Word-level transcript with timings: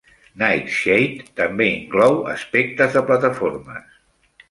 "Nightshade" 0.43 1.27
també 1.41 1.69
inclou 1.73 2.19
aspectes 2.35 2.99
de 2.99 3.07
plataformes. 3.13 3.99